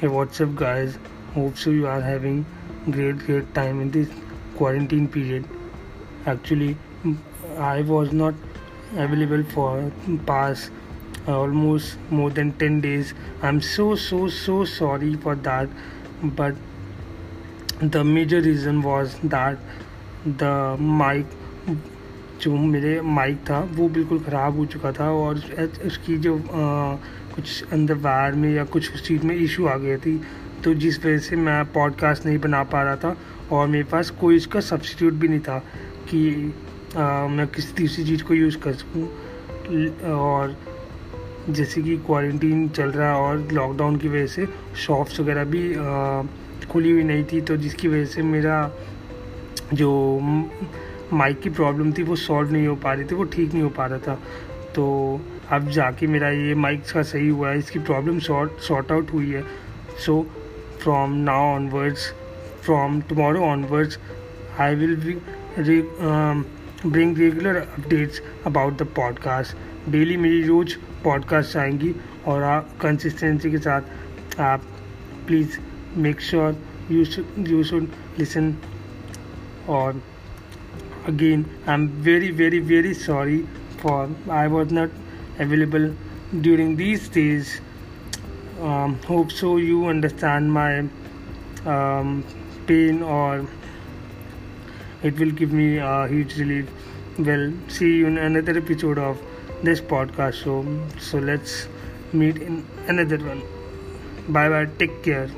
[0.00, 0.94] Hey, what's up, guys?
[1.34, 2.46] Hope so you are having
[2.90, 4.08] great, great time in this
[4.56, 5.44] quarantine period.
[6.24, 6.78] Actually,
[7.58, 8.32] I was not
[8.96, 9.92] available for
[10.24, 10.70] past
[11.28, 13.12] uh, almost more than 10 days.
[13.42, 15.68] I'm so, so, so sorry for that.
[16.22, 16.54] But
[17.82, 19.58] the major reason was that
[20.24, 21.26] the mic
[22.40, 25.40] जो मेरे mic था वो बिल्कुल ख़राब हो चुका था और
[25.86, 26.96] उसकी जो आ,
[27.34, 30.20] कुछ अंदर वायर में या कुछ उस चीज़ में इशू आ गई थी
[30.64, 33.16] तो जिस वजह से मैं पॉडकास्ट नहीं बना पा रहा था
[33.52, 35.58] और मेरे पास कोई इसका सब्सिट्यूट भी नहीं था
[36.08, 36.54] कि
[36.96, 39.08] आ, मैं किसी तीसरी चीज़ को यूज़ कर सकूँ।
[40.10, 40.56] और
[41.50, 46.22] जैसे कि क्वारंटीन चल रहा और लॉकडाउन की वजह से शॉप्स वगैरह भी आ,
[46.70, 48.72] खुली हुई नहीं थी तो जिसकी वजह से मेरा
[49.74, 49.90] जो
[51.12, 53.68] माइक की प्रॉब्लम थी वो सॉल्व नहीं हो पा रही थी वो ठीक नहीं हो
[53.68, 54.18] पा रहा था।
[54.74, 54.84] तो
[55.52, 59.30] अब जाके मेरा ये माइक का सही हुआ है, इसकी प्रॉब्लम सॉर्ट सॉर्ट आउट हुई
[59.30, 59.44] है।
[60.06, 60.22] So
[60.82, 62.12] from now onwards
[62.64, 63.98] from tomorrow onwards
[64.60, 64.96] I will
[66.86, 71.94] bring regular updates about the podcast daily मेरी रोज़ पॉडकास्ट आएँगी
[72.26, 74.62] और आप कंसिस्टेंसी के साथ आप
[75.26, 75.58] please
[75.96, 76.56] make sure
[76.90, 77.04] you
[77.38, 78.54] you should listen
[79.68, 80.00] और
[81.08, 83.46] again, i'm very very very sorry
[83.82, 84.90] for i was not
[85.38, 85.90] available
[86.40, 87.60] during these days.
[88.60, 90.84] Um, hope so you understand my
[91.64, 92.24] um,
[92.66, 93.46] pain or
[95.02, 96.68] it will give me a huge relief.
[97.18, 99.20] Well see you in another episode of
[99.62, 100.54] this podcast so
[100.98, 101.68] so let's
[102.12, 103.42] meet in another one.
[104.28, 105.30] Bye bye take care